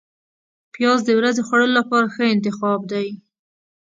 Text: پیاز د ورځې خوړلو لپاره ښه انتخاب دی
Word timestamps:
پیاز 0.73 0.99
د 1.05 1.09
ورځې 1.19 1.41
خوړلو 1.47 1.77
لپاره 1.79 2.07
ښه 2.13 2.23
انتخاب 2.35 2.79
دی 2.91 3.07